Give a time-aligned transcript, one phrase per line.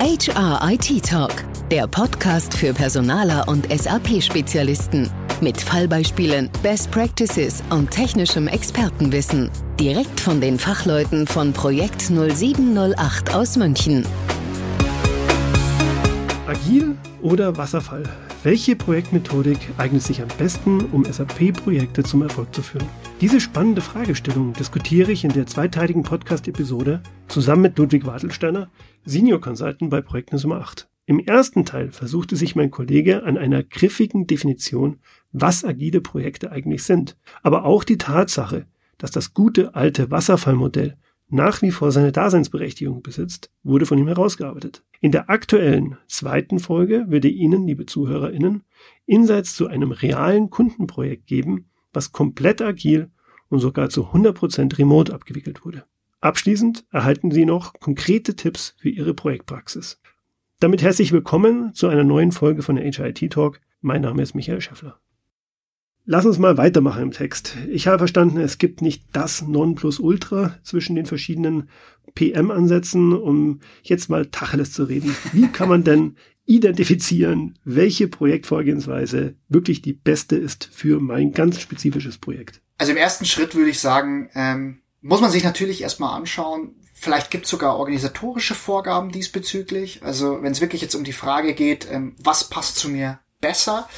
[0.00, 5.10] HR IT Talk, der Podcast für Personaler und SAP-Spezialisten.
[5.40, 9.50] Mit Fallbeispielen, Best Practices und technischem Expertenwissen.
[9.80, 14.06] Direkt von den Fachleuten von Projekt 0708 aus München.
[16.46, 18.04] Agil oder Wasserfall?
[18.44, 22.86] Welche Projektmethodik eignet sich am besten, um SAP-Projekte zum Erfolg zu führen?
[23.20, 28.70] Diese spannende Fragestellung diskutiere ich in der zweiteiligen Podcast-Episode zusammen mit Ludwig Wartelsteiner,
[29.04, 30.88] Senior Consultant bei Projekt Nummer 8.
[31.06, 35.00] Im ersten Teil versuchte sich mein Kollege an einer griffigen Definition,
[35.32, 38.66] was agile Projekte eigentlich sind, aber auch die Tatsache,
[38.98, 40.96] dass das gute alte Wasserfallmodell
[41.28, 44.84] nach wie vor seine Daseinsberechtigung besitzt, wurde von ihm herausgearbeitet.
[45.00, 48.62] In der aktuellen zweiten Folge wird er Ihnen, liebe ZuhörerInnen,
[49.06, 51.68] Insights zu einem realen Kundenprojekt geben,
[51.98, 53.10] was komplett agil
[53.48, 55.84] und sogar zu 100% remote abgewickelt wurde.
[56.20, 60.00] Abschließend erhalten Sie noch konkrete Tipps für Ihre Projektpraxis.
[60.60, 63.60] Damit herzlich willkommen zu einer neuen Folge von der HIT Talk.
[63.80, 65.00] Mein Name ist Michael Schäffler.
[66.10, 67.54] Lass uns mal weitermachen im Text.
[67.68, 71.68] Ich habe verstanden, es gibt nicht das Nonplusultra zwischen den verschiedenen
[72.14, 75.14] PM-Ansätzen, um jetzt mal Tacheles zu reden.
[75.34, 82.16] Wie kann man denn identifizieren, welche Projektvorgehensweise wirklich die beste ist für mein ganz spezifisches
[82.16, 82.62] Projekt?
[82.78, 87.30] Also im ersten Schritt würde ich sagen, ähm, muss man sich natürlich erstmal anschauen, Vielleicht
[87.30, 90.02] gibt es sogar organisatorische Vorgaben diesbezüglich.
[90.02, 93.88] Also wenn es wirklich jetzt um die Frage geht, ähm, was passt zu mir besser,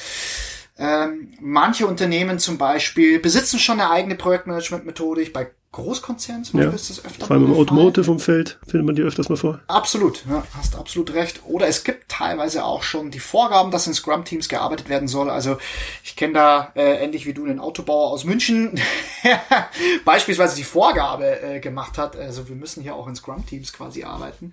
[0.81, 5.33] ähm, manche Unternehmen zum Beispiel besitzen schon eine eigene Projektmanagement-Methodik.
[5.35, 6.75] Bei Großkonzernen zum Beispiel ja.
[6.75, 9.61] ist das öfter Vor allem im Automotive-Umfeld findet man die öfters mal vor.
[9.69, 11.43] Absolut, ja, hast absolut recht.
[11.47, 15.31] Oder es gibt teilweise auch schon die Vorgaben, dass in Scrum-Teams gearbeitet werden soll.
[15.31, 15.59] Also
[16.03, 18.81] ich kenne da äh, ähnlich wie du einen Autobauer aus München,
[20.05, 22.17] beispielsweise die Vorgabe äh, gemacht hat.
[22.17, 24.51] Also wir müssen hier auch in Scrum-Teams quasi arbeiten.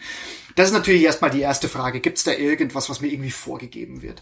[0.55, 1.99] Das ist natürlich erstmal die erste Frage.
[1.99, 4.21] Gibt es da irgendwas, was mir irgendwie vorgegeben wird?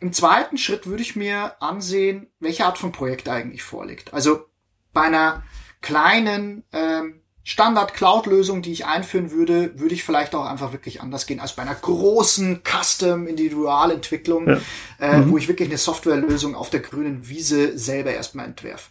[0.00, 4.14] Im zweiten Schritt würde ich mir ansehen, welche Art von Projekt eigentlich vorliegt.
[4.14, 4.44] Also
[4.92, 5.42] bei einer
[5.80, 11.40] kleinen ähm, Standard-Cloud-Lösung, die ich einführen würde, würde ich vielleicht auch einfach wirklich anders gehen
[11.40, 14.60] als bei einer großen Custom-Individualentwicklung, ja.
[15.00, 15.30] äh, mhm.
[15.30, 18.90] wo ich wirklich eine Softwarelösung auf der grünen Wiese selber erstmal entwerf.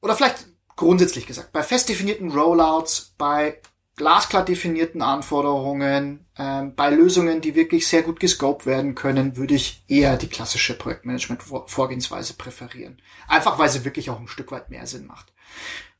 [0.00, 0.46] Oder vielleicht
[0.76, 3.60] grundsätzlich gesagt, bei fest definierten Rollouts, bei
[3.96, 9.84] glasklar definierten Anforderungen, äh, bei Lösungen, die wirklich sehr gut gescoped werden können, würde ich
[9.88, 13.02] eher die klassische Projektmanagement-Vorgehensweise präferieren.
[13.26, 15.29] Einfach weil sie wirklich auch ein Stück weit mehr Sinn macht.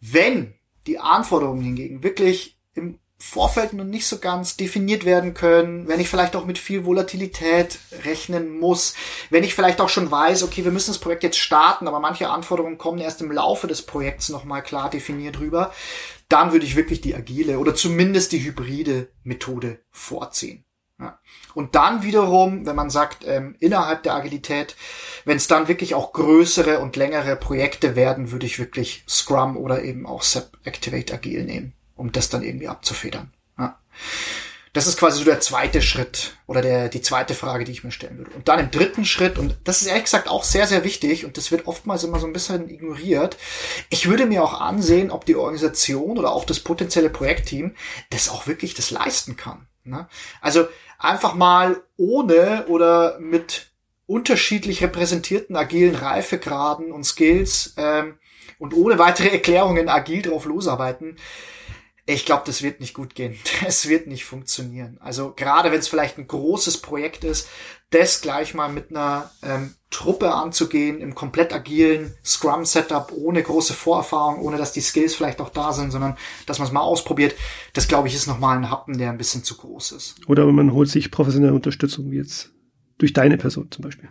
[0.01, 0.55] Wenn
[0.87, 6.09] die Anforderungen hingegen wirklich im Vorfeld noch nicht so ganz definiert werden können, wenn ich
[6.09, 8.95] vielleicht auch mit viel Volatilität rechnen muss,
[9.29, 12.31] wenn ich vielleicht auch schon weiß, okay, wir müssen das Projekt jetzt starten, aber manche
[12.31, 15.71] Anforderungen kommen erst im Laufe des Projekts nochmal klar definiert rüber,
[16.31, 20.65] dann würde ich wirklich die agile oder zumindest die hybride Methode vorziehen.
[21.01, 21.19] Ja.
[21.55, 24.77] Und dann wiederum, wenn man sagt, ähm, innerhalb der Agilität,
[25.25, 29.83] wenn es dann wirklich auch größere und längere Projekte werden, würde ich wirklich Scrum oder
[29.83, 33.33] eben auch SAP Activate Agil nehmen, um das dann irgendwie abzufedern.
[33.59, 33.79] Ja.
[34.73, 37.91] Das ist quasi so der zweite Schritt oder der, die zweite Frage, die ich mir
[37.91, 38.31] stellen würde.
[38.33, 41.37] Und dann im dritten Schritt, und das ist ehrlich gesagt auch sehr, sehr wichtig und
[41.37, 43.37] das wird oftmals immer so ein bisschen ignoriert.
[43.89, 47.75] Ich würde mir auch ansehen, ob die Organisation oder auch das potenzielle Projektteam
[48.11, 49.67] das auch wirklich das leisten kann.
[49.83, 50.09] Ne?
[50.41, 50.69] Also
[51.01, 53.73] einfach mal ohne oder mit
[54.07, 58.19] unterschiedlich repräsentierten agilen Reifegraden und Skills ähm,
[58.59, 61.17] und ohne weitere Erklärungen agil drauf losarbeiten.
[62.15, 63.37] Ich glaube, das wird nicht gut gehen.
[63.67, 64.99] Es wird nicht funktionieren.
[65.01, 67.49] Also gerade wenn es vielleicht ein großes Projekt ist,
[67.91, 74.41] das gleich mal mit einer ähm, Truppe anzugehen, im komplett agilen Scrum-Setup, ohne große Vorerfahrung,
[74.41, 76.17] ohne dass die Skills vielleicht auch da sind, sondern
[76.47, 77.35] dass man es mal ausprobiert,
[77.73, 80.15] das glaube ich ist nochmal ein Happen, der ein bisschen zu groß ist.
[80.29, 82.51] Oder man holt sich professionelle Unterstützung, wie jetzt
[82.99, 84.09] durch deine Person zum Beispiel.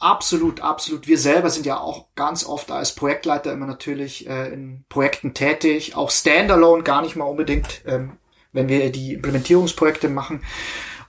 [0.00, 1.08] Absolut, absolut.
[1.08, 5.96] Wir selber sind ja auch ganz oft als Projektleiter immer natürlich äh, in Projekten tätig,
[5.96, 8.12] auch standalone gar nicht mal unbedingt, ähm,
[8.52, 10.42] wenn wir die Implementierungsprojekte machen.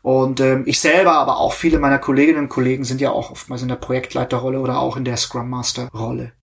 [0.02, 3.62] Und ähm, ich selber, aber auch viele meiner Kolleginnen und Kollegen sind ja auch oftmals
[3.62, 6.34] in der Projektleiterrolle oder auch in der Scrum Master Rolle.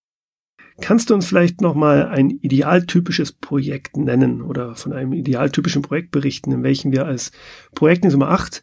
[0.81, 6.10] Kannst du uns vielleicht noch mal ein idealtypisches Projekt nennen oder von einem idealtypischen Projekt
[6.10, 7.32] berichten, in welchem wir als
[7.75, 8.62] Projekt Nummer 8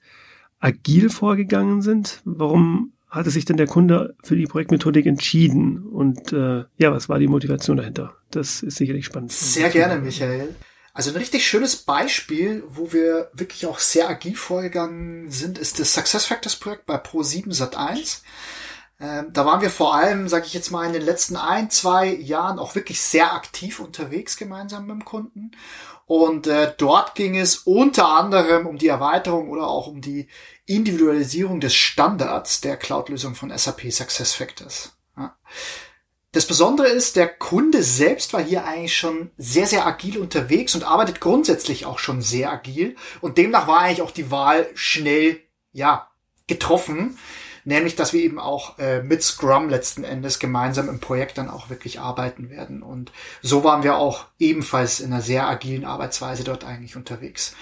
[0.59, 2.21] agil vorgegangen sind?
[2.24, 5.83] Warum hatte sich denn der Kunde für die Projektmethodik entschieden?
[5.83, 8.15] Und äh, ja, was war die Motivation dahinter?
[8.31, 9.31] Das ist sicherlich spannend.
[9.31, 10.56] Sehr gerne, Michael.
[10.95, 15.94] Also ein richtig schönes Beispiel, wo wir wirklich auch sehr agil vorgegangen sind, ist das
[15.94, 18.21] SuccessFactors Projekt bei Pro7 Sat1.
[19.03, 22.07] Ähm, da waren wir vor allem, sage ich jetzt mal, in den letzten ein, zwei
[22.07, 25.51] Jahren auch wirklich sehr aktiv unterwegs gemeinsam mit dem Kunden.
[26.05, 30.29] Und äh, dort ging es unter anderem um die Erweiterung oder auch um die
[30.65, 34.94] Individualisierung des Standards der Cloud-Lösung von SAP SuccessFactors.
[35.17, 35.35] Ja.
[36.31, 40.85] Das Besondere ist, der Kunde selbst war hier eigentlich schon sehr, sehr agil unterwegs und
[40.85, 42.95] arbeitet grundsätzlich auch schon sehr agil.
[43.19, 45.41] Und demnach war eigentlich auch die Wahl schnell,
[45.73, 46.09] ja,
[46.47, 47.17] getroffen.
[47.65, 51.69] Nämlich, dass wir eben auch äh, mit Scrum letzten Endes gemeinsam im Projekt dann auch
[51.69, 52.83] wirklich arbeiten werden.
[52.83, 53.12] Und
[53.42, 57.56] so waren wir auch ebenfalls in einer sehr agilen Arbeitsweise dort eigentlich unterwegs.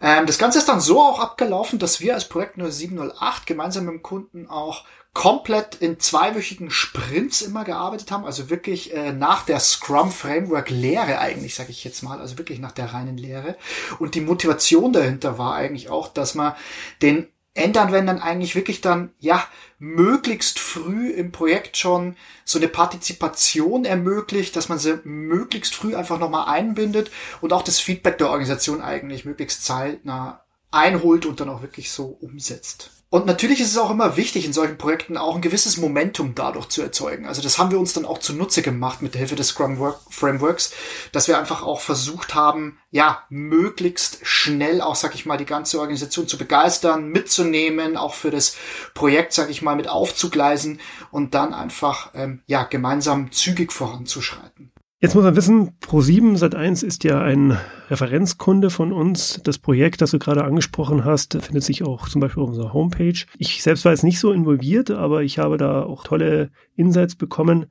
[0.00, 3.94] Ähm, das Ganze ist dann so auch abgelaufen, dass wir als Projekt 0708 gemeinsam mit
[3.94, 4.84] dem Kunden auch
[5.14, 11.18] komplett in zweiwöchigen Sprints immer gearbeitet haben, also wirklich äh, nach der Scrum Framework Lehre
[11.18, 13.56] eigentlich, sage ich jetzt mal, also wirklich nach der reinen Lehre.
[13.98, 16.54] Und die Motivation dahinter war eigentlich auch, dass man
[17.02, 19.46] den Endanwendern eigentlich wirklich dann, ja,
[19.78, 26.18] möglichst früh im Projekt schon so eine Partizipation ermöglicht, dass man sie möglichst früh einfach
[26.18, 27.10] nochmal einbindet
[27.40, 32.16] und auch das Feedback der Organisation eigentlich möglichst zeitnah einholt und dann auch wirklich so
[32.20, 33.01] umsetzt.
[33.12, 36.70] Und natürlich ist es auch immer wichtig, in solchen Projekten auch ein gewisses Momentum dadurch
[36.70, 37.26] zu erzeugen.
[37.26, 39.76] Also das haben wir uns dann auch zunutze gemacht mit der Hilfe des Scrum
[40.08, 40.72] Frameworks,
[41.12, 45.78] dass wir einfach auch versucht haben, ja, möglichst schnell auch, sag ich mal, die ganze
[45.78, 48.56] Organisation zu begeistern, mitzunehmen, auch für das
[48.94, 50.80] Projekt, sag ich mal, mit aufzugleisen
[51.10, 54.71] und dann einfach, ähm, ja, gemeinsam zügig voranzuschreiten.
[55.02, 57.58] Jetzt muss man wissen, Pro7 Sat1 ist ja ein
[57.90, 59.40] Referenzkunde von uns.
[59.42, 63.18] Das Projekt, das du gerade angesprochen hast, findet sich auch zum Beispiel auf unserer Homepage.
[63.36, 67.66] Ich selbst war jetzt nicht so involviert, aber ich habe da auch tolle Insights bekommen.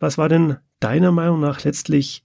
[0.00, 2.24] Was war denn deiner Meinung nach letztlich,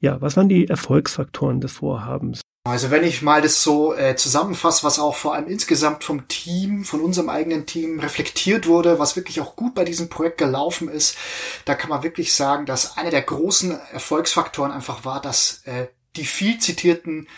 [0.00, 2.43] ja, was waren die Erfolgsfaktoren des Vorhabens?
[2.66, 6.86] Also wenn ich mal das so äh, zusammenfasse, was auch vor allem insgesamt vom Team,
[6.86, 11.14] von unserem eigenen Team reflektiert wurde, was wirklich auch gut bei diesem Projekt gelaufen ist,
[11.66, 16.24] da kann man wirklich sagen, dass einer der großen Erfolgsfaktoren einfach war, dass äh, die
[16.24, 17.28] viel zitierten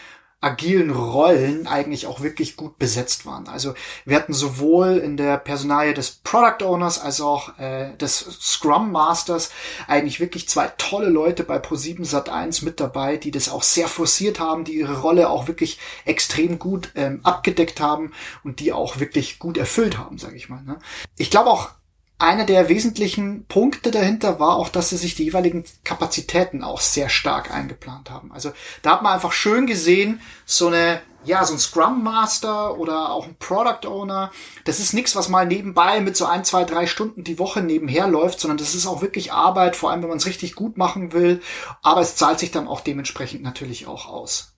[0.47, 3.49] agilen Rollen eigentlich auch wirklich gut besetzt waren.
[3.49, 8.93] Also wir hatten sowohl in der Personalie des Product Owners als auch äh, des Scrum
[8.93, 9.51] Masters
[9.89, 14.39] eigentlich wirklich zwei tolle Leute bei Pro7 Sat1 mit dabei, die das auch sehr forciert
[14.39, 18.13] haben, die ihre Rolle auch wirklich extrem gut ähm, abgedeckt haben
[18.45, 20.63] und die auch wirklich gut erfüllt haben, sage ich mal.
[20.63, 20.79] Ne?
[21.19, 21.71] Ich glaube auch
[22.19, 27.09] einer der wesentlichen Punkte dahinter war auch, dass sie sich die jeweiligen Kapazitäten auch sehr
[27.09, 28.33] stark eingeplant haben.
[28.33, 28.53] Also
[28.83, 33.27] da hat man einfach schön gesehen, so eine ja, so ein Scrum Master oder auch
[33.27, 34.31] ein Product Owner,
[34.65, 38.07] das ist nichts, was mal nebenbei mit so ein, zwei, drei Stunden die Woche nebenher
[38.07, 41.13] läuft, sondern das ist auch wirklich Arbeit, vor allem wenn man es richtig gut machen
[41.13, 41.43] will.
[41.83, 44.55] Aber es zahlt sich dann auch dementsprechend natürlich auch aus.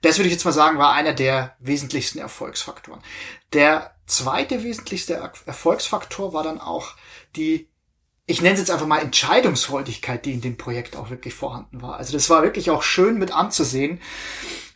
[0.00, 3.00] Das würde ich jetzt mal sagen, war einer der wesentlichsten Erfolgsfaktoren.
[3.52, 5.14] Der zweite wesentlichste
[5.46, 6.94] Erfolgsfaktor war dann auch
[7.36, 7.68] die,
[8.26, 11.96] ich nenne es jetzt einfach mal Entscheidungsfreudigkeit, die in dem Projekt auch wirklich vorhanden war.
[11.96, 14.00] Also das war wirklich auch schön mit anzusehen,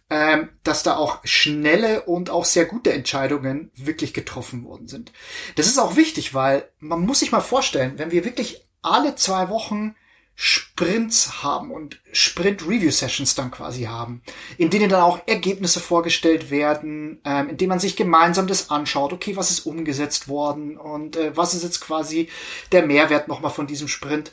[0.09, 5.13] ähm, dass da auch schnelle und auch sehr gute Entscheidungen wirklich getroffen worden sind.
[5.57, 9.49] Das ist auch wichtig, weil man muss sich mal vorstellen, wenn wir wirklich alle zwei
[9.49, 9.97] Wochen
[10.39, 14.23] Sprints haben und Sprint-Review-Sessions dann quasi haben,
[14.59, 19.15] in denen dann auch Ergebnisse vorgestellt werden, ähm, in denen man sich gemeinsam das anschaut,
[19.15, 22.29] okay, was ist umgesetzt worden und äh, was ist jetzt quasi
[22.71, 24.31] der Mehrwert nochmal von diesem Sprint,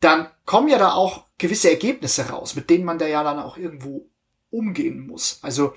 [0.00, 3.56] dann kommen ja da auch gewisse Ergebnisse raus, mit denen man da ja dann auch
[3.56, 4.10] irgendwo
[4.50, 5.38] umgehen muss.
[5.42, 5.74] Also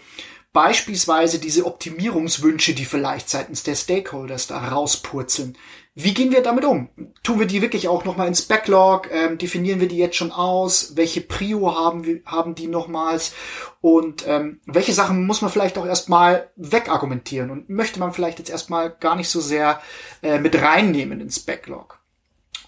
[0.54, 5.58] beispielsweise diese Optimierungswünsche, die vielleicht seitens der Stakeholders da rauspurzeln,
[6.02, 6.88] wie gehen wir damit um?
[7.24, 9.10] Tun wir die wirklich auch nochmal ins Backlog?
[9.12, 10.96] Ähm, definieren wir die jetzt schon aus?
[10.96, 13.34] Welche Prio haben, wir, haben die nochmals?
[13.82, 17.50] Und ähm, welche Sachen muss man vielleicht auch erstmal wegargumentieren?
[17.50, 19.82] Und möchte man vielleicht jetzt erstmal gar nicht so sehr
[20.22, 22.00] äh, mit reinnehmen ins Backlog?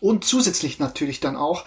[0.01, 1.63] Und zusätzlich natürlich dann auch,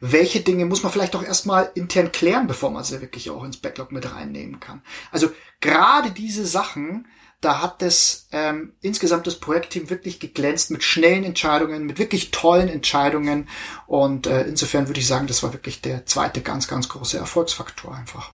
[0.00, 3.56] welche Dinge muss man vielleicht auch erstmal intern klären, bevor man sie wirklich auch ins
[3.56, 4.82] Backlog mit reinnehmen kann.
[5.10, 7.06] Also gerade diese Sachen
[7.44, 12.68] da hat das ähm, insgesamt das Projektteam wirklich geglänzt mit schnellen Entscheidungen, mit wirklich tollen
[12.68, 13.48] Entscheidungen.
[13.86, 17.94] Und äh, insofern würde ich sagen, das war wirklich der zweite ganz, ganz große Erfolgsfaktor
[17.94, 18.30] einfach.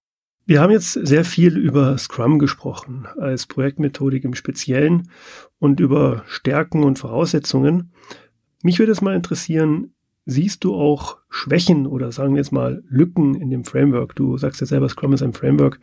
[0.46, 5.10] Wir haben jetzt sehr viel über Scrum gesprochen, als Projektmethodik im Speziellen
[5.58, 7.92] und über Stärken und Voraussetzungen.
[8.62, 9.94] Mich würde es mal interessieren,
[10.30, 14.14] siehst du auch Schwächen oder sagen wir jetzt mal Lücken in dem Framework?
[14.14, 15.80] Du sagst ja selber, Scrum ist ein Framework.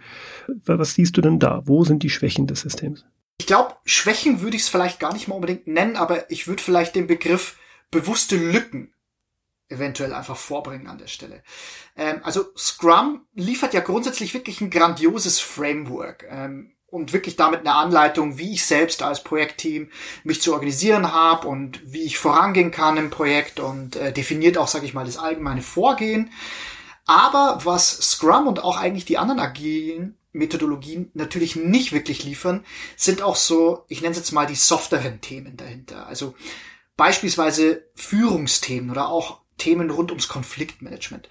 [0.66, 1.62] Was siehst du denn da?
[1.66, 3.06] Wo sind die Schwächen des Systems?
[3.40, 6.64] Ich glaube, Schwächen würde ich es vielleicht gar nicht mal unbedingt nennen, aber ich würde
[6.64, 7.58] vielleicht den Begriff
[7.92, 8.94] bewusste Lücken
[9.70, 11.44] eventuell einfach vorbringen an der Stelle.
[11.96, 16.26] Ähm, also Scrum liefert ja grundsätzlich wirklich ein grandioses Framework.
[16.30, 19.90] Ähm, und wirklich damit eine Anleitung, wie ich selbst als Projektteam
[20.24, 24.68] mich zu organisieren habe und wie ich vorangehen kann im Projekt und äh, definiert auch,
[24.68, 26.32] sage ich mal, das allgemeine Vorgehen.
[27.06, 32.66] Aber was Scrum und auch eigentlich die anderen agilen Methodologien natürlich nicht wirklich liefern,
[32.96, 36.08] sind auch so, ich nenne es jetzt mal die softeren Themen dahinter.
[36.08, 36.36] Also
[36.96, 41.28] beispielsweise Führungsthemen oder auch Themen rund ums Konfliktmanagement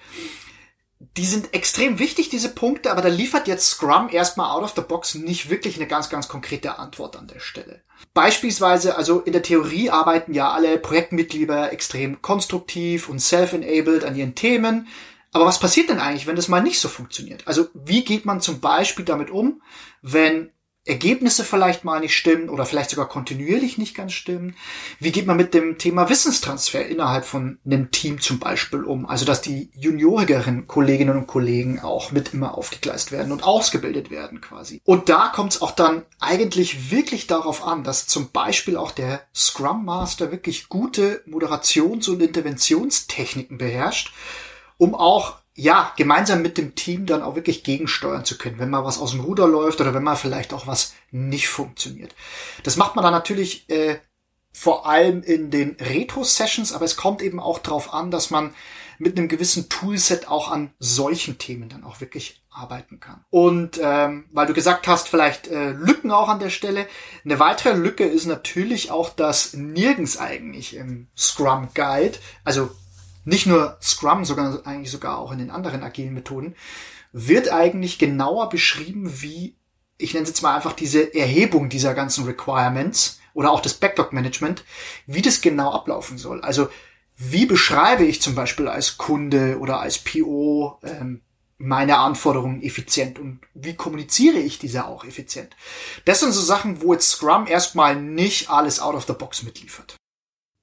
[0.98, 4.80] die sind extrem wichtig, diese Punkte, aber da liefert jetzt Scrum erstmal out of the
[4.80, 7.82] box nicht wirklich eine ganz, ganz konkrete Antwort an der Stelle.
[8.14, 14.34] Beispielsweise, also in der Theorie arbeiten ja alle Projektmitglieder extrem konstruktiv und self-enabled an ihren
[14.34, 14.88] Themen.
[15.32, 17.46] Aber was passiert denn eigentlich, wenn das mal nicht so funktioniert?
[17.46, 19.60] Also wie geht man zum Beispiel damit um,
[20.00, 20.50] wenn
[20.86, 24.54] Ergebnisse vielleicht mal nicht stimmen oder vielleicht sogar kontinuierlich nicht ganz stimmen?
[25.00, 29.04] Wie geht man mit dem Thema Wissenstransfer innerhalb von einem Team zum Beispiel um?
[29.04, 34.40] Also, dass die juniorigeren Kolleginnen und Kollegen auch mit immer aufgegleist werden und ausgebildet werden
[34.40, 34.80] quasi.
[34.84, 39.22] Und da kommt es auch dann eigentlich wirklich darauf an, dass zum Beispiel auch der
[39.34, 44.12] Scrum Master wirklich gute Moderations- und Interventionstechniken beherrscht,
[44.78, 48.84] um auch ja, gemeinsam mit dem Team dann auch wirklich gegensteuern zu können, wenn mal
[48.84, 52.14] was aus dem Ruder läuft oder wenn mal vielleicht auch was nicht funktioniert.
[52.62, 53.98] Das macht man dann natürlich äh,
[54.52, 58.54] vor allem in den Retro-Sessions, aber es kommt eben auch darauf an, dass man
[58.98, 63.24] mit einem gewissen Toolset auch an solchen Themen dann auch wirklich arbeiten kann.
[63.30, 66.86] Und ähm, weil du gesagt hast, vielleicht äh, Lücken auch an der Stelle.
[67.24, 72.70] Eine weitere Lücke ist natürlich auch, dass nirgends eigentlich im Scrum Guide, also
[73.26, 76.54] nicht nur Scrum, sondern eigentlich sogar auch in den anderen agilen Methoden,
[77.12, 79.56] wird eigentlich genauer beschrieben, wie,
[79.98, 84.64] ich nenne es jetzt mal einfach diese Erhebung dieser ganzen Requirements oder auch das Backlog-Management,
[85.06, 86.40] wie das genau ablaufen soll.
[86.40, 86.68] Also
[87.16, 91.22] wie beschreibe ich zum Beispiel als Kunde oder als PO ähm,
[91.58, 95.56] meine Anforderungen effizient und wie kommuniziere ich diese auch effizient?
[96.04, 99.96] Das sind so Sachen, wo jetzt Scrum erstmal nicht alles out of the box mitliefert.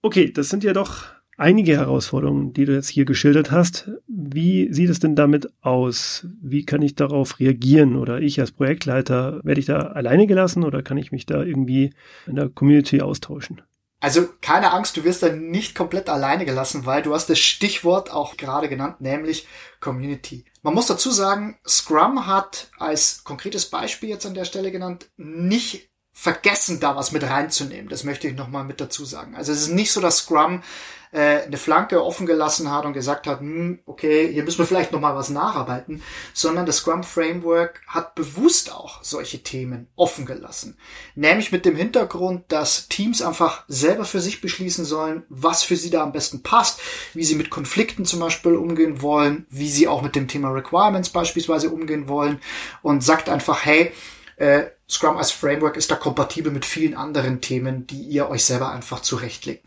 [0.01, 1.05] Okay, das sind ja doch
[1.37, 3.89] einige Herausforderungen, die du jetzt hier geschildert hast.
[4.07, 6.27] Wie sieht es denn damit aus?
[6.41, 7.95] Wie kann ich darauf reagieren?
[7.95, 11.93] Oder ich als Projektleiter, werde ich da alleine gelassen oder kann ich mich da irgendwie
[12.27, 13.61] in der Community austauschen?
[14.03, 18.11] Also keine Angst, du wirst da nicht komplett alleine gelassen, weil du hast das Stichwort
[18.11, 19.47] auch gerade genannt, nämlich
[19.79, 20.43] Community.
[20.61, 25.89] Man muss dazu sagen, Scrum hat als konkretes Beispiel jetzt an der Stelle genannt, nicht
[26.23, 27.89] vergessen, da was mit reinzunehmen.
[27.89, 29.35] Das möchte ich nochmal mit dazu sagen.
[29.35, 30.63] Also es ist nicht so, dass Scrum
[31.11, 34.93] äh, eine Flanke offen gelassen hat und gesagt hat, hm, okay, hier müssen wir vielleicht
[34.93, 36.01] nochmal was nacharbeiten,
[36.33, 40.77] sondern das Scrum Framework hat bewusst auch solche Themen offen gelassen.
[41.15, 45.89] Nämlich mit dem Hintergrund, dass Teams einfach selber für sich beschließen sollen, was für sie
[45.89, 46.79] da am besten passt,
[47.13, 51.09] wie sie mit Konflikten zum Beispiel umgehen wollen, wie sie auch mit dem Thema Requirements
[51.09, 52.39] beispielsweise umgehen wollen
[52.81, 53.91] und sagt einfach, hey,
[54.37, 54.63] äh,
[54.93, 59.01] Scrum als Framework ist da kompatibel mit vielen anderen Themen, die ihr euch selber einfach
[59.01, 59.65] zurechtlegt.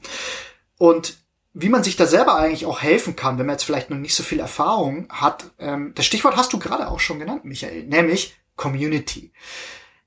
[0.79, 1.17] Und
[1.53, 4.15] wie man sich da selber eigentlich auch helfen kann, wenn man jetzt vielleicht noch nicht
[4.15, 8.37] so viel Erfahrung hat, ähm, das Stichwort hast du gerade auch schon genannt, Michael, nämlich
[8.57, 9.33] Community.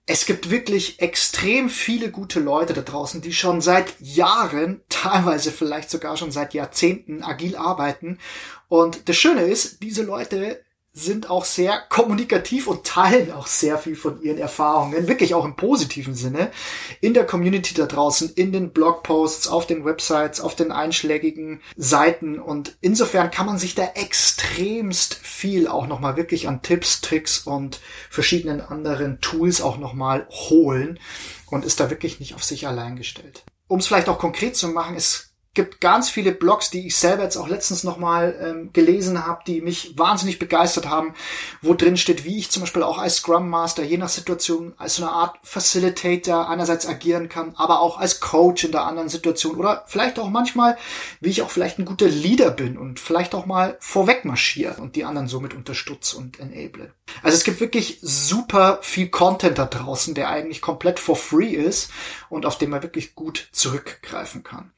[0.05, 5.89] Es gibt wirklich extrem viele gute Leute da draußen, die schon seit Jahren, teilweise vielleicht
[5.89, 8.19] sogar schon seit Jahrzehnten agil arbeiten.
[8.67, 13.95] Und das Schöne ist, diese Leute sind auch sehr kommunikativ und teilen auch sehr viel
[13.95, 16.51] von ihren Erfahrungen, wirklich auch im positiven Sinne,
[16.99, 22.39] in der Community da draußen, in den Blogposts, auf den Websites, auf den einschlägigen Seiten
[22.39, 27.79] und insofern kann man sich da extremst viel auch nochmal wirklich an Tipps, Tricks und
[28.09, 30.99] verschiedenen anderen Tools auch nochmal holen
[31.47, 33.43] und ist da wirklich nicht auf sich allein gestellt.
[33.67, 35.28] Um es vielleicht auch konkret zu machen, es
[35.59, 39.59] gibt ganz viele Blogs, die ich selber jetzt auch letztens nochmal ähm, gelesen habe, die
[39.59, 41.13] mich wahnsinnig begeistert haben,
[41.61, 44.95] wo drin steht, wie ich zum Beispiel auch als Scrum Master je nach Situation als
[44.95, 49.57] so eine Art Facilitator einerseits agieren kann, aber auch als Coach in der anderen Situation
[49.57, 50.77] oder vielleicht auch manchmal,
[51.19, 54.95] wie ich auch vielleicht ein guter Leader bin und vielleicht auch mal vorweg marschiere und
[54.95, 56.93] die anderen somit unterstütze und enable.
[57.21, 61.91] Also es gibt wirklich super viel Content da draußen, der eigentlich komplett for free ist
[62.29, 64.71] und auf den man wirklich gut zurückgreifen kann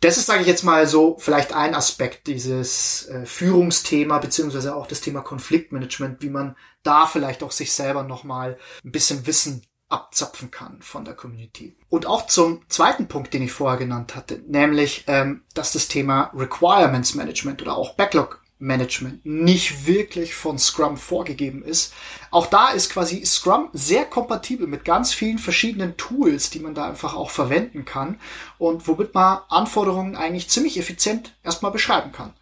[0.00, 4.86] das ist, sage ich jetzt mal so, vielleicht ein Aspekt dieses äh, Führungsthema, beziehungsweise auch
[4.86, 10.50] das Thema Konfliktmanagement, wie man da vielleicht auch sich selber nochmal ein bisschen Wissen abzapfen
[10.50, 11.76] kann von der Community.
[11.88, 16.30] Und auch zum zweiten Punkt, den ich vorher genannt hatte, nämlich, ähm, dass das Thema
[16.34, 21.92] Requirements Management oder auch Backlog Management nicht wirklich von Scrum vorgegeben ist.
[22.30, 26.88] Auch da ist quasi Scrum sehr kompatibel mit ganz vielen verschiedenen Tools, die man da
[26.88, 28.20] einfach auch verwenden kann
[28.58, 32.34] und womit man Anforderungen eigentlich ziemlich effizient erstmal beschreiben kann.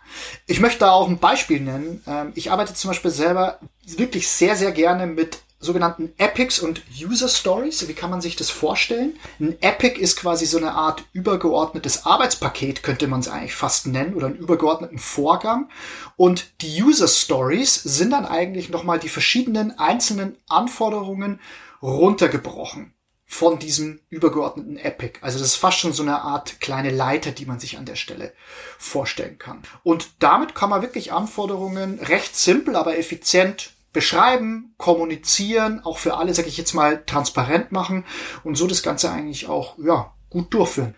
[0.47, 2.03] Ich möchte da auch ein Beispiel nennen.
[2.07, 7.29] Ähm, ich arbeite zum Beispiel selber wirklich sehr, sehr gerne mit sogenannten Epics und User
[7.29, 7.87] Stories.
[7.87, 9.19] Wie kann man sich das vorstellen?
[9.39, 14.15] Ein Epic ist quasi so eine Art übergeordnetes Arbeitspaket, könnte man es eigentlich fast nennen,
[14.15, 15.69] oder einen übergeordneten Vorgang.
[16.17, 21.41] Und die User Stories sind dann eigentlich nochmal die verschiedenen einzelnen Anforderungen
[21.83, 22.95] runtergebrochen
[23.29, 25.19] von diesem übergeordneten Epic.
[25.21, 27.97] Also das ist fast schon so eine Art kleine Leiter, die man sich an der
[27.97, 28.33] Stelle
[28.79, 29.63] vorstellen kann.
[29.83, 36.35] Und damit kann man wirklich Anforderungen recht simpel, aber effizient beschreiben, kommunizieren, auch für alle,
[36.35, 38.05] sage ich jetzt mal, transparent machen
[38.45, 40.95] und so das Ganze eigentlich auch ja gut durchführen.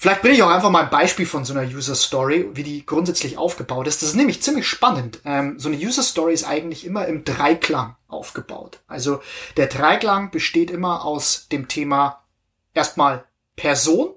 [0.00, 2.86] Vielleicht bringe ich auch einfach mal ein Beispiel von so einer User Story, wie die
[2.86, 4.00] grundsätzlich aufgebaut ist.
[4.00, 5.20] Das ist nämlich ziemlich spannend.
[5.26, 8.80] Ähm, so eine User Story ist eigentlich immer im Dreiklang aufgebaut.
[8.86, 9.20] Also
[9.58, 12.24] der Dreiklang besteht immer aus dem Thema
[12.72, 14.14] erstmal Person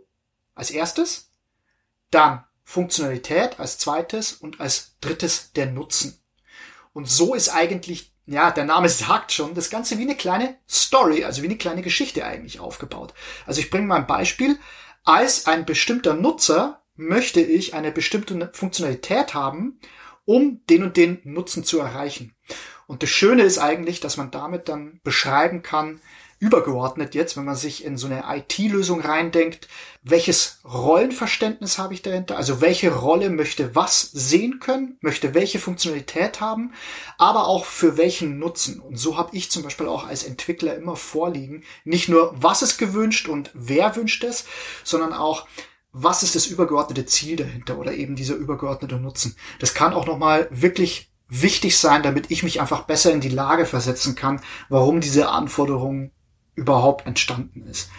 [0.56, 1.32] als erstes,
[2.12, 6.18] dann Funktionalität als zweites und als drittes der Nutzen.
[6.94, 11.26] Und so ist eigentlich ja, der Name sagt schon, das Ganze wie eine kleine Story,
[11.26, 13.14] also wie eine kleine Geschichte eigentlich aufgebaut.
[13.46, 14.58] Also ich bringe mal ein Beispiel.
[15.04, 19.80] Als ein bestimmter Nutzer möchte ich eine bestimmte Funktionalität haben,
[20.26, 22.34] um den und den Nutzen zu erreichen.
[22.88, 26.00] Und das Schöne ist eigentlich, dass man damit dann beschreiben kann,
[26.40, 29.68] übergeordnet jetzt, wenn man sich in so eine IT-Lösung reindenkt,
[30.04, 32.38] welches Rollenverständnis habe ich dahinter?
[32.38, 36.74] Also welche Rolle möchte was sehen können, möchte welche Funktionalität haben,
[37.18, 38.80] aber auch für welchen Nutzen.
[38.80, 42.78] Und so habe ich zum Beispiel auch als Entwickler immer vorliegen, nicht nur was ist
[42.78, 44.46] gewünscht und wer wünscht es,
[44.84, 45.48] sondern auch
[45.94, 49.36] was ist das übergeordnete Ziel dahinter oder eben dieser übergeordnete Nutzen.
[49.60, 53.66] Das kann auch nochmal wirklich wichtig sein, damit ich mich einfach besser in die Lage
[53.66, 56.12] versetzen kann, warum diese Anforderungen
[56.56, 57.90] überhaupt entstanden ist.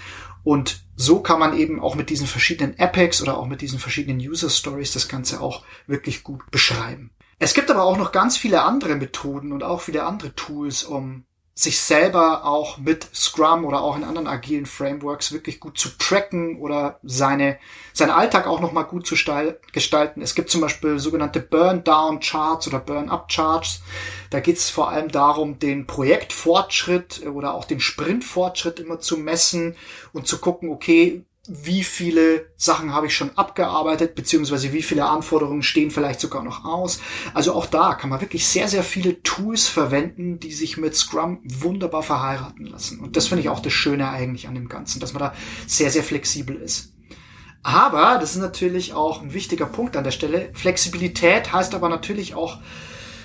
[0.42, 4.18] Und so kann man eben auch mit diesen verschiedenen Epics oder auch mit diesen verschiedenen
[4.18, 7.10] User Stories das Ganze auch wirklich gut beschreiben.
[7.38, 11.24] Es gibt aber auch noch ganz viele andere Methoden und auch viele andere Tools, um
[11.56, 16.58] sich selber auch mit Scrum oder auch in anderen agilen Frameworks wirklich gut zu tracken
[16.58, 17.58] oder seine,
[17.92, 20.20] seinen Alltag auch nochmal gut zu gestalten.
[20.20, 23.82] Es gibt zum Beispiel sogenannte Burn-Down-Charts oder Burn-Up-Charts.
[24.30, 29.76] Da geht es vor allem darum, den Projektfortschritt oder auch den Sprintfortschritt immer zu messen
[30.12, 35.62] und zu gucken, okay, wie viele Sachen habe ich schon abgearbeitet, beziehungsweise wie viele Anforderungen
[35.62, 37.00] stehen vielleicht sogar noch aus.
[37.34, 41.40] Also auch da kann man wirklich sehr, sehr viele Tools verwenden, die sich mit Scrum
[41.44, 42.98] wunderbar verheiraten lassen.
[42.98, 45.34] Und das finde ich auch das Schöne eigentlich an dem Ganzen, dass man da
[45.66, 46.92] sehr, sehr flexibel ist.
[47.62, 52.34] Aber, das ist natürlich auch ein wichtiger Punkt an der Stelle, Flexibilität heißt aber natürlich
[52.34, 52.58] auch,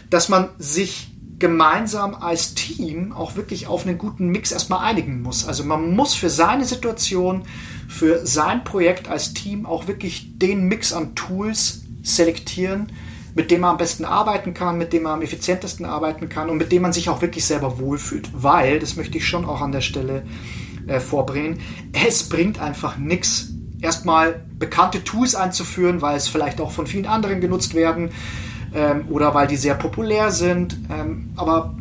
[0.09, 5.47] dass man sich gemeinsam als Team auch wirklich auf einen guten Mix erstmal einigen muss.
[5.47, 7.43] Also man muss für seine Situation,
[7.89, 12.91] für sein Projekt als Team auch wirklich den Mix an Tools selektieren,
[13.33, 16.57] mit dem man am besten arbeiten kann, mit dem man am effizientesten arbeiten kann und
[16.57, 18.29] mit dem man sich auch wirklich selber wohlfühlt.
[18.31, 20.23] Weil, das möchte ich schon auch an der Stelle
[20.87, 21.59] äh, vorbringen,
[21.91, 23.49] es bringt einfach nichts,
[23.81, 28.11] erstmal bekannte Tools einzuführen, weil es vielleicht auch von vielen anderen genutzt werden
[28.73, 30.77] ähm, oder weil die sehr populär sind.
[30.91, 31.73] Ähm, aber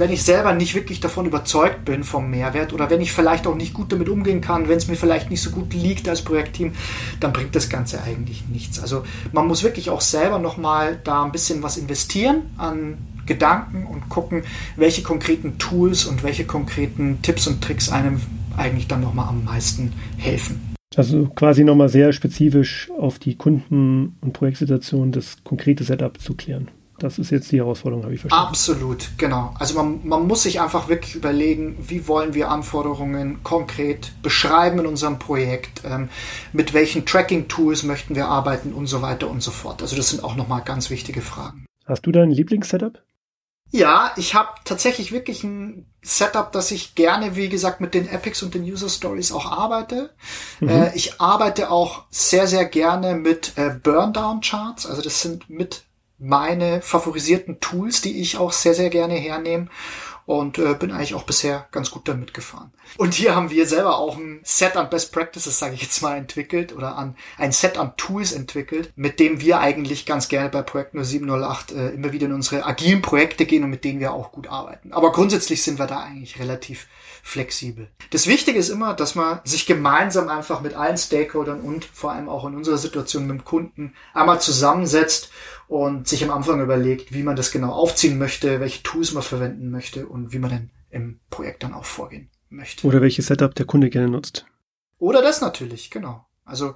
[0.00, 3.54] wenn ich selber nicht wirklich davon überzeugt bin vom Mehrwert oder wenn ich vielleicht auch
[3.54, 6.72] nicht gut damit umgehen kann, wenn es mir vielleicht nicht so gut liegt als Projektteam,
[7.20, 8.80] dann bringt das Ganze eigentlich nichts.
[8.80, 14.08] Also man muss wirklich auch selber nochmal da ein bisschen was investieren an Gedanken und
[14.08, 14.42] gucken,
[14.76, 18.20] welche konkreten Tools und welche konkreten Tipps und Tricks einem
[18.56, 20.74] eigentlich dann nochmal am meisten helfen.
[20.96, 26.68] Also quasi nochmal sehr spezifisch auf die Kunden- und Projektsituation das konkrete Setup zu klären.
[27.00, 28.48] Das ist jetzt die Herausforderung, habe ich verstanden.
[28.48, 29.54] Absolut, genau.
[29.58, 34.86] Also man, man muss sich einfach wirklich überlegen, wie wollen wir Anforderungen konkret beschreiben in
[34.86, 36.10] unserem Projekt, ähm,
[36.52, 39.80] mit welchen Tracking-Tools möchten wir arbeiten und so weiter und so fort.
[39.80, 41.64] Also das sind auch nochmal ganz wichtige Fragen.
[41.86, 43.02] Hast du dein Lieblingssetup?
[43.70, 48.42] Ja, ich habe tatsächlich wirklich ein Setup, dass ich gerne, wie gesagt, mit den Epics
[48.42, 50.10] und den User Stories auch arbeite.
[50.60, 50.68] Mhm.
[50.68, 54.84] Äh, ich arbeite auch sehr, sehr gerne mit äh, Burndown-Charts.
[54.84, 55.84] Also das sind mit
[56.20, 59.68] meine favorisierten Tools, die ich auch sehr, sehr gerne hernehme.
[60.30, 62.70] und äh, bin eigentlich auch bisher ganz gut damit gefahren.
[62.98, 66.16] Und hier haben wir selber auch ein Set an Best Practices, sage ich jetzt mal,
[66.16, 70.62] entwickelt oder an ein Set an Tools entwickelt, mit dem wir eigentlich ganz gerne bei
[70.62, 74.30] Projekt 0708 äh, immer wieder in unsere agilen Projekte gehen und mit denen wir auch
[74.30, 74.92] gut arbeiten.
[74.92, 76.86] Aber grundsätzlich sind wir da eigentlich relativ
[77.24, 77.88] flexibel.
[78.10, 82.28] Das Wichtige ist immer, dass man sich gemeinsam einfach mit allen Stakeholdern und vor allem
[82.28, 85.30] auch in unserer Situation mit dem Kunden einmal zusammensetzt
[85.70, 89.70] und sich am Anfang überlegt, wie man das genau aufziehen möchte, welche Tools man verwenden
[89.70, 92.84] möchte und wie man denn im Projekt dann auch vorgehen möchte.
[92.84, 94.46] Oder welches Setup der Kunde gerne nutzt.
[94.98, 96.26] Oder das natürlich, genau.
[96.44, 96.74] Also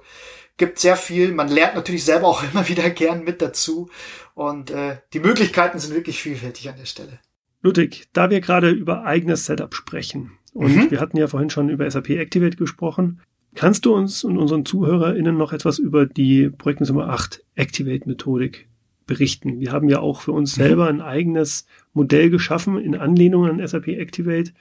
[0.55, 1.33] gibt sehr viel.
[1.33, 3.89] Man lernt natürlich selber auch immer wieder gern mit dazu.
[4.33, 7.19] Und äh, die Möglichkeiten sind wirklich vielfältig an der Stelle.
[7.63, 10.91] Ludwig, da wir gerade über eigenes Setup sprechen und mhm.
[10.91, 13.19] wir hatten ja vorhin schon über SAP Activate gesprochen,
[13.55, 18.69] kannst du uns und unseren ZuhörerInnen noch etwas über die Projektnummer 8 Activate Methodik
[19.05, 19.59] berichten.
[19.59, 20.61] Wir haben ja auch für uns mhm.
[20.61, 24.51] selber ein eigenes Modell geschaffen in Anlehnung an SAP Activate.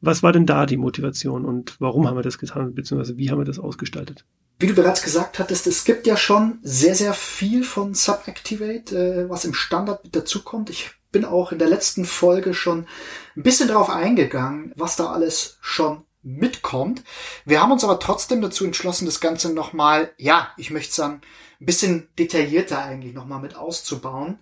[0.00, 3.38] Was war denn da die Motivation und warum haben wir das getan, beziehungsweise wie haben
[3.38, 4.24] wir das ausgestaltet?
[4.60, 9.30] Wie du bereits gesagt hattest, es gibt ja schon sehr, sehr viel von Subactivate, äh,
[9.30, 10.70] was im Standard mit dazukommt.
[10.70, 12.86] Ich bin auch in der letzten Folge schon
[13.36, 17.04] ein bisschen darauf eingegangen, was da alles schon mitkommt.
[17.44, 21.20] Wir haben uns aber trotzdem dazu entschlossen, das Ganze nochmal, ja, ich möchte sagen,
[21.60, 24.38] ein bisschen detaillierter eigentlich nochmal mit auszubauen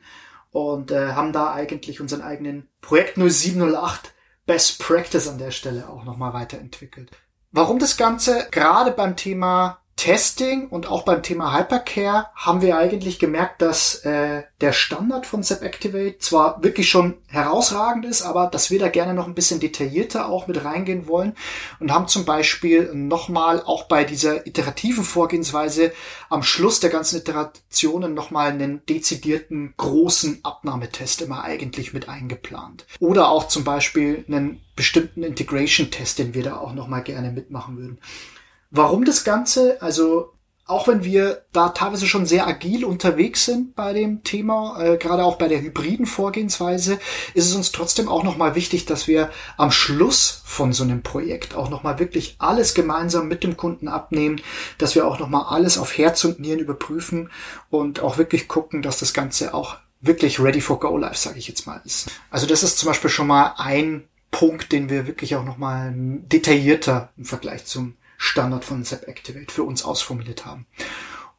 [0.50, 4.14] und äh, haben da eigentlich unseren eigenen Projekt 0708
[4.46, 7.10] Best Practice an der Stelle auch nochmal weiterentwickelt.
[7.50, 13.18] Warum das Ganze gerade beim Thema Testing und auch beim Thema Hypercare haben wir eigentlich
[13.18, 18.70] gemerkt, dass äh, der Standard von SAP Activate zwar wirklich schon herausragend ist, aber dass
[18.70, 21.34] wir da gerne noch ein bisschen detaillierter auch mit reingehen wollen
[21.80, 25.92] und haben zum Beispiel nochmal auch bei dieser iterativen Vorgehensweise
[26.28, 32.84] am Schluss der ganzen Iterationen nochmal einen dezidierten großen Abnahmetest immer eigentlich mit eingeplant.
[33.00, 37.98] Oder auch zum Beispiel einen bestimmten Integration-Test, den wir da auch nochmal gerne mitmachen würden.
[38.76, 39.80] Warum das Ganze?
[39.80, 40.32] Also
[40.66, 45.24] auch wenn wir da teilweise schon sehr agil unterwegs sind bei dem Thema, äh, gerade
[45.24, 46.98] auch bei der hybriden Vorgehensweise,
[47.34, 51.54] ist es uns trotzdem auch nochmal wichtig, dass wir am Schluss von so einem Projekt
[51.54, 54.40] auch nochmal wirklich alles gemeinsam mit dem Kunden abnehmen,
[54.76, 57.30] dass wir auch nochmal alles auf Herz und Nieren überprüfen
[57.70, 61.48] und auch wirklich gucken, dass das Ganze auch wirklich ready for go live, sage ich
[61.48, 62.10] jetzt mal, ist.
[62.30, 67.10] Also das ist zum Beispiel schon mal ein Punkt, den wir wirklich auch nochmal detaillierter
[67.16, 70.66] im Vergleich zum Standard von SAP Activate für uns ausformuliert haben.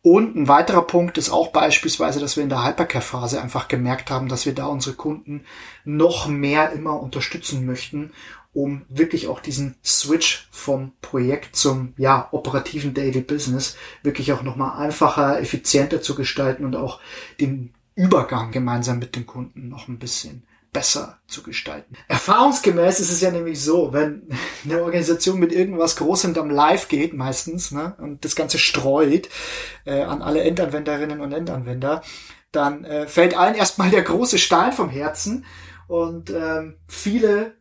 [0.01, 4.29] Und ein weiterer Punkt ist auch beispielsweise, dass wir in der Hypercare-Phase einfach gemerkt haben,
[4.29, 5.43] dass wir da unsere Kunden
[5.83, 8.11] noch mehr immer unterstützen möchten,
[8.53, 14.81] um wirklich auch diesen Switch vom Projekt zum ja, operativen Daily Business wirklich auch nochmal
[14.81, 17.01] einfacher, effizienter zu gestalten und auch
[17.41, 20.43] den Übergang gemeinsam mit den Kunden noch ein bisschen
[20.77, 21.95] besser zu gestalten.
[22.07, 24.29] Erfahrungsgemäß ist es ja nämlich so, wenn
[24.63, 29.27] eine Organisation mit irgendwas Großem dann live geht, meistens, ne, und das Ganze streut
[29.85, 32.03] äh, an alle Endanwenderinnen und Endanwender,
[32.51, 35.45] dann äh, fällt allen erstmal der große Stein vom Herzen
[35.87, 37.55] und ähm, viele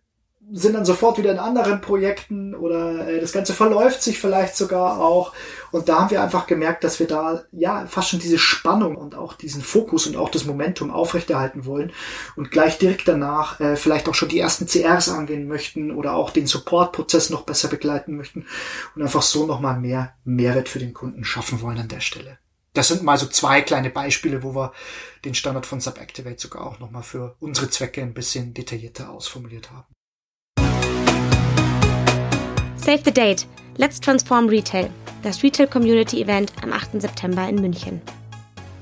[0.53, 5.01] sind dann sofort wieder in anderen Projekten oder äh, das Ganze verläuft sich vielleicht sogar
[5.01, 5.33] auch.
[5.73, 9.15] Und da haben wir einfach gemerkt, dass wir da ja fast schon diese Spannung und
[9.15, 11.93] auch diesen Fokus und auch das Momentum aufrechterhalten wollen
[12.37, 16.31] und gleich direkt danach äh, vielleicht auch schon die ersten CRs angehen möchten oder auch
[16.31, 18.47] den Supportprozess noch besser begleiten möchten
[18.95, 22.39] und einfach so nochmal mehr Mehrwert für den Kunden schaffen wollen an der Stelle.
[22.73, 24.73] Das sind mal so zwei kleine Beispiele, wo wir
[25.25, 29.96] den Standard von Subactivate sogar auch nochmal für unsere Zwecke ein bisschen detaillierter ausformuliert haben.
[32.87, 33.49] Save the Date.
[33.79, 34.90] Let's Transform Retail.
[35.25, 37.03] Das Retail Community Event am 8.
[37.03, 38.01] September in München.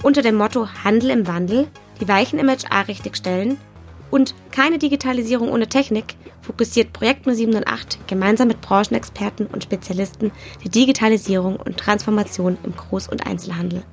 [0.03, 1.69] Unter dem Motto Handel im Wandel,
[2.03, 3.57] die Weichen im HR richtigstellen
[4.11, 11.57] und keine Digitalisierung ohne Technik fokussiert Projekt 0708 gemeinsam mit Branchenexperten und Spezialisten die Digitalisierung
[11.57, 13.85] und Transformation im Groß- und Einzelhandel.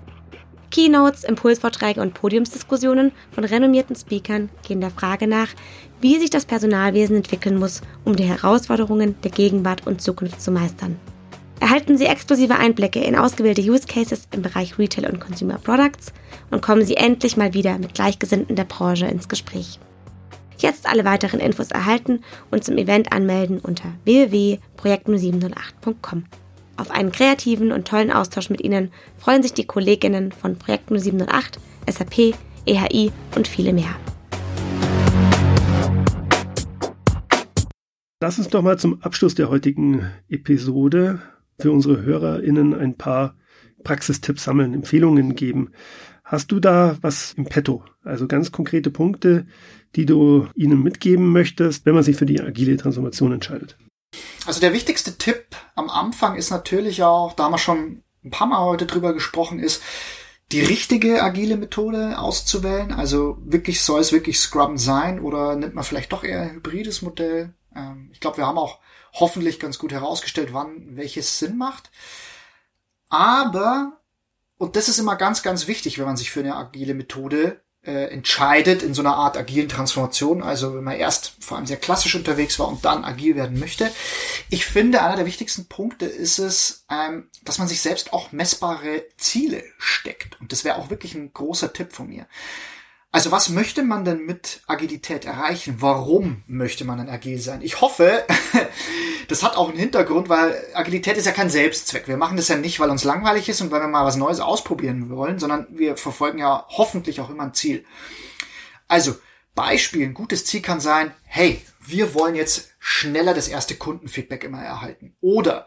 [0.72, 5.50] Keynotes, Impulsvorträge und Podiumsdiskussionen von renommierten Speakern gehen der Frage nach,
[6.00, 10.98] wie sich das Personalwesen entwickeln muss, um die Herausforderungen der Gegenwart und Zukunft zu meistern.
[11.60, 16.12] Erhalten Sie exklusive Einblicke in ausgewählte Use Cases im Bereich Retail und Consumer Products
[16.50, 19.78] und kommen Sie endlich mal wieder mit Gleichgesinnten der Branche ins Gespräch.
[20.58, 26.24] Jetzt alle weiteren Infos erhalten und zum Event anmelden unter www.projekt0708.com.
[26.78, 31.60] Auf einen kreativen und tollen Austausch mit Ihnen freuen sich die Kolleginnen von Projekt 0708,
[31.90, 33.96] SAP, EHI und viele mehr.
[38.22, 41.22] Lass uns doch mal zum Abschluss der heutigen Episode
[41.60, 43.36] für unsere HörerInnen ein paar
[43.84, 45.72] Praxistipps sammeln, Empfehlungen geben.
[46.24, 47.84] Hast du da was im Petto?
[48.04, 49.46] Also ganz konkrete Punkte,
[49.96, 53.78] die du ihnen mitgeben möchtest, wenn man sich für die agile Transformation entscheidet?
[54.46, 58.48] Also der wichtigste Tipp am Anfang ist natürlich auch, da haben wir schon ein paar
[58.48, 59.82] Mal heute drüber gesprochen, ist,
[60.52, 62.92] die richtige agile Methode auszuwählen.
[62.92, 67.02] Also wirklich soll es wirklich Scrum sein oder nimmt man vielleicht doch eher ein hybrides
[67.02, 67.54] Modell.
[67.76, 68.80] Ähm, ich glaube, wir haben auch
[69.14, 71.92] hoffentlich ganz gut herausgestellt, wann welches Sinn macht.
[73.10, 74.02] Aber,
[74.58, 78.12] und das ist immer ganz, ganz wichtig, wenn man sich für eine agile Methode äh,
[78.12, 82.14] entscheidet in so einer Art agilen Transformation, also wenn man erst vor allem sehr klassisch
[82.16, 83.92] unterwegs war und dann agil werden möchte.
[84.50, 89.06] Ich finde, einer der wichtigsten Punkte ist es, ähm, dass man sich selbst auch messbare
[89.18, 90.40] Ziele steckt.
[90.40, 92.28] Und das wäre auch wirklich ein großer Tipp von mir.
[93.14, 95.76] Also was möchte man denn mit Agilität erreichen?
[95.80, 97.62] Warum möchte man denn agil sein?
[97.62, 98.26] Ich hoffe,
[99.28, 102.08] das hat auch einen Hintergrund, weil Agilität ist ja kein Selbstzweck.
[102.08, 104.40] Wir machen das ja nicht, weil uns langweilig ist und weil wir mal was Neues
[104.40, 107.84] ausprobieren wollen, sondern wir verfolgen ja hoffentlich auch immer ein Ziel.
[108.88, 109.16] Also
[109.56, 114.62] Beispiel, ein gutes Ziel kann sein, hey, wir wollen jetzt schneller das erste Kundenfeedback immer
[114.62, 115.16] erhalten.
[115.20, 115.66] Oder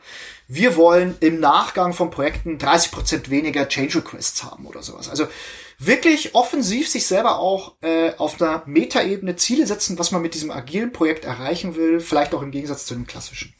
[0.48, 5.10] wir wollen im Nachgang von Projekten 30 Prozent weniger Change Requests haben oder sowas.
[5.10, 5.26] Also
[5.78, 10.50] wirklich offensiv sich selber auch äh, auf einer Metaebene Ziele setzen, was man mit diesem
[10.50, 13.54] agilen Projekt erreichen will, vielleicht auch im Gegensatz zu dem klassischen.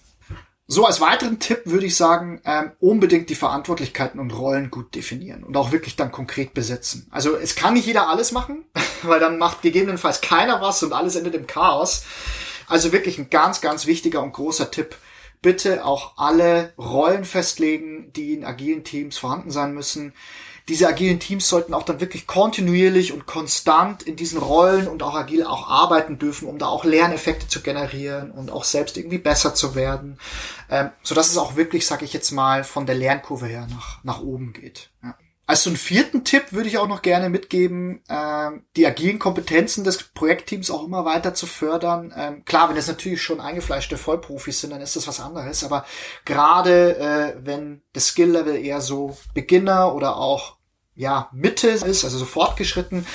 [0.67, 5.45] So, als weiteren Tipp würde ich sagen, ähm, unbedingt die Verantwortlichkeiten und Rollen gut definieren
[5.45, 7.07] und auch wirklich dann konkret besetzen.
[7.11, 8.65] Also es kann nicht jeder alles machen,
[9.03, 12.05] weil dann macht gegebenenfalls keiner was und alles endet im Chaos.
[12.67, 14.97] Also wirklich ein ganz, ganz wichtiger und großer Tipp.
[15.43, 20.15] Bitte auch alle Rollen festlegen, die in agilen Teams vorhanden sein müssen
[20.69, 25.15] diese agilen Teams sollten auch dann wirklich kontinuierlich und konstant in diesen Rollen und auch
[25.15, 29.55] agil auch arbeiten dürfen, um da auch Lerneffekte zu generieren und auch selbst irgendwie besser
[29.55, 30.19] zu werden,
[30.71, 34.03] ähm, so dass es auch wirklich, sag ich jetzt mal, von der Lernkurve her nach
[34.05, 34.91] nach oben geht.
[35.03, 35.15] Ja.
[35.47, 39.85] Als so einen vierten Tipp würde ich auch noch gerne mitgeben, äh, die agilen Kompetenzen
[39.85, 42.15] des Projektteams auch immer weiter zu fördern.
[42.17, 45.63] Ähm, klar, wenn es natürlich schon eingefleischte Vollprofis sind, dann ist das was anderes.
[45.63, 45.85] Aber
[46.25, 50.57] gerade äh, wenn das Skill-Level eher so Beginner oder auch
[50.95, 53.07] ja Mitte ist, also so fortgeschritten,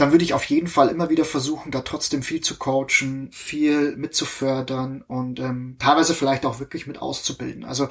[0.00, 3.96] dann würde ich auf jeden Fall immer wieder versuchen, da trotzdem viel zu coachen, viel
[3.96, 7.64] mitzufördern und ähm, teilweise vielleicht auch wirklich mit auszubilden.
[7.64, 7.88] Also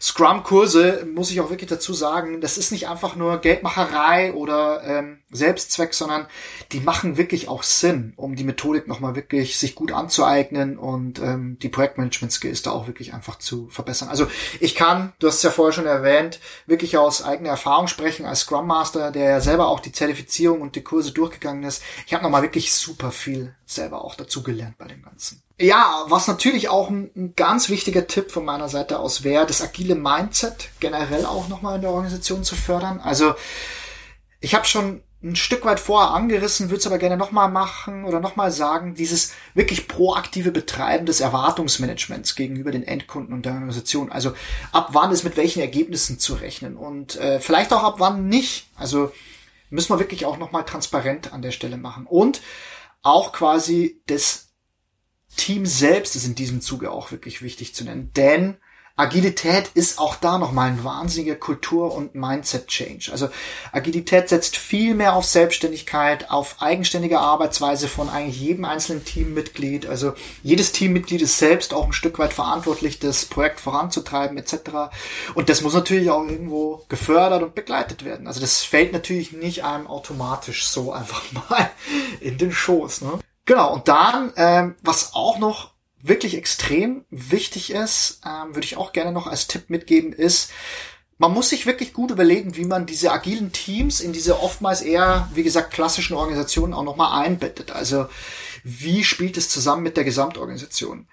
[0.00, 5.18] Scrum-Kurse, muss ich auch wirklich dazu sagen, das ist nicht einfach nur Geldmacherei oder ähm,
[5.30, 6.26] Selbstzweck, sondern
[6.72, 11.58] die machen wirklich auch Sinn, um die Methodik nochmal wirklich sich gut anzueignen und ähm,
[11.60, 14.08] die Projektmanagement-Skills da auch wirklich einfach zu verbessern.
[14.08, 14.26] Also
[14.58, 18.40] ich kann, du hast es ja vorher schon erwähnt, wirklich aus eigener Erfahrung sprechen als
[18.40, 21.82] Scrum Master, der ja selber auch die Zertifizierung und die Kurse durchgegangen ist.
[22.06, 25.42] Ich habe nochmal wirklich super viel selber auch dazu gelernt bei dem Ganzen.
[25.60, 29.60] Ja, was natürlich auch ein, ein ganz wichtiger Tipp von meiner Seite aus wäre, das
[29.60, 33.00] agile Mindset generell auch nochmal in der Organisation zu fördern.
[33.00, 33.34] Also
[34.40, 38.20] ich habe schon ein Stück weit vorher angerissen, würde es aber gerne nochmal machen oder
[38.20, 44.12] nochmal sagen, dieses wirklich proaktive Betreiben des Erwartungsmanagements gegenüber den Endkunden und der Organisation.
[44.12, 44.34] Also
[44.70, 48.68] ab wann ist mit welchen Ergebnissen zu rechnen und äh, vielleicht auch ab wann nicht.
[48.76, 49.12] Also
[49.70, 52.06] müssen wir wirklich auch nochmal transparent an der Stelle machen.
[52.06, 52.40] Und
[53.02, 54.50] auch quasi das
[55.36, 58.56] Team selbst ist in diesem Zuge auch wirklich wichtig zu nennen, denn
[58.98, 63.12] Agilität ist auch da nochmal ein wahnsinniger Kultur- und Mindset-Change.
[63.12, 63.28] Also
[63.70, 69.86] Agilität setzt viel mehr auf Selbstständigkeit, auf eigenständige Arbeitsweise von eigentlich jedem einzelnen Teammitglied.
[69.86, 74.90] Also jedes Teammitglied ist selbst auch ein Stück weit verantwortlich, das Projekt voranzutreiben etc.
[75.34, 78.26] Und das muss natürlich auch irgendwo gefördert und begleitet werden.
[78.26, 81.70] Also das fällt natürlich nicht einem automatisch so einfach mal
[82.18, 83.02] in den Schoß.
[83.02, 83.20] Ne?
[83.44, 88.92] Genau, und dann, ähm, was auch noch wirklich extrem wichtig ist, ähm, würde ich auch
[88.92, 90.50] gerne noch als Tipp mitgeben, ist,
[91.18, 95.28] man muss sich wirklich gut überlegen, wie man diese agilen Teams in diese oftmals eher,
[95.34, 97.72] wie gesagt, klassischen Organisationen auch nochmal einbettet.
[97.72, 98.06] Also
[98.62, 101.08] wie spielt es zusammen mit der Gesamtorganisation?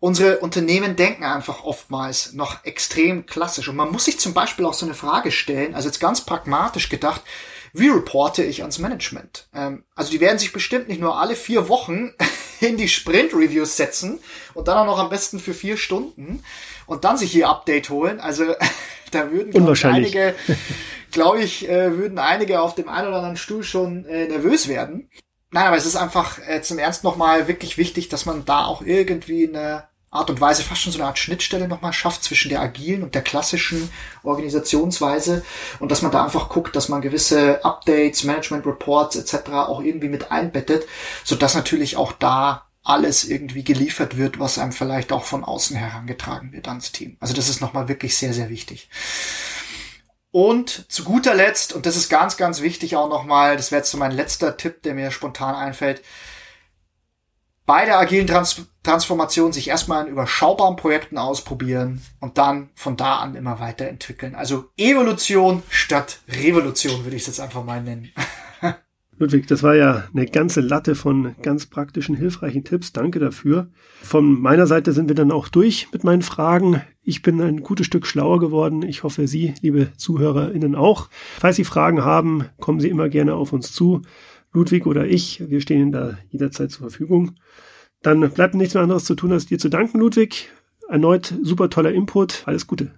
[0.00, 3.68] Unsere Unternehmen denken einfach oftmals noch extrem klassisch.
[3.68, 6.88] Und man muss sich zum Beispiel auch so eine Frage stellen, also jetzt ganz pragmatisch
[6.88, 7.22] gedacht,
[7.72, 9.48] wie reporte ich ans Management?
[9.54, 12.14] Ähm, also die werden sich bestimmt nicht nur alle vier Wochen
[12.60, 14.18] in die Sprint-Reviews setzen
[14.54, 16.42] und dann auch noch am besten für vier Stunden
[16.86, 18.20] und dann sich ihr Update holen.
[18.20, 18.44] Also
[19.10, 20.34] da würden glaub einige,
[21.10, 25.10] glaube ich, äh, würden einige auf dem einen oder anderen Stuhl schon äh, nervös werden.
[25.50, 28.82] Nein, aber es ist einfach äh, zum Ernst nochmal wirklich wichtig, dass man da auch
[28.82, 29.84] irgendwie eine
[30.16, 33.14] Art und Weise fast schon so eine Art Schnittstelle nochmal schafft zwischen der agilen und
[33.14, 33.90] der klassischen
[34.22, 35.44] Organisationsweise
[35.78, 39.50] und dass man da einfach guckt, dass man gewisse Updates, Management Reports etc.
[39.50, 40.86] auch irgendwie mit einbettet,
[41.24, 45.76] so dass natürlich auch da alles irgendwie geliefert wird, was einem vielleicht auch von außen
[45.76, 47.16] herangetragen wird ans Team.
[47.20, 48.88] Also das ist nochmal wirklich sehr, sehr wichtig.
[50.30, 53.90] Und zu guter Letzt, und das ist ganz, ganz wichtig auch nochmal, das wäre jetzt
[53.90, 56.02] so mein letzter Tipp, der mir spontan einfällt,
[57.66, 63.16] bei der agilen Trans Transformation sich erstmal in überschaubaren Projekten ausprobieren und dann von da
[63.16, 64.36] an immer weiterentwickeln.
[64.36, 68.12] Also Evolution statt Revolution würde ich es jetzt einfach mal nennen.
[69.18, 72.92] Ludwig, das war ja eine ganze Latte von ganz praktischen, hilfreichen Tipps.
[72.92, 73.70] Danke dafür.
[74.02, 76.82] Von meiner Seite sind wir dann auch durch mit meinen Fragen.
[77.02, 78.82] Ich bin ein gutes Stück schlauer geworden.
[78.82, 81.08] Ich hoffe, Sie, liebe ZuhörerInnen, auch.
[81.40, 84.02] Falls Sie Fragen haben, kommen Sie immer gerne auf uns zu.
[84.56, 87.36] Ludwig oder ich, wir stehen da jederzeit zur Verfügung.
[88.02, 90.48] Dann bleibt nichts mehr anderes zu tun, als dir zu danken, Ludwig.
[90.88, 92.42] Erneut super toller Input.
[92.46, 92.90] Alles Gute.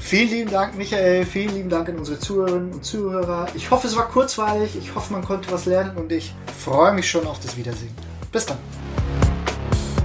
[0.00, 1.24] Vielen lieben Dank, Michael.
[1.24, 3.46] Vielen lieben Dank an unsere Zuhörerinnen und Zuhörer.
[3.54, 4.76] Ich hoffe, es war kurzweilig.
[4.76, 7.92] Ich hoffe, man konnte was lernen und ich freue mich schon auf das Wiedersehen.
[8.32, 8.58] Bis dann.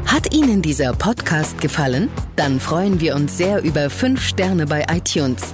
[0.05, 2.09] Hat Ihnen dieser Podcast gefallen?
[2.35, 5.53] Dann freuen wir uns sehr über 5 Sterne bei iTunes.